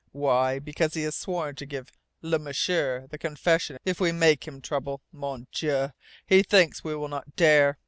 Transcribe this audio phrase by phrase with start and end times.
[0.13, 0.57] Why?
[0.57, 1.91] Because he has sworn to give
[2.23, 5.03] Le M'sieur the confession if we make him trouble.
[5.11, 5.91] Mon Dieu,
[6.25, 7.77] he thinks we will not dare!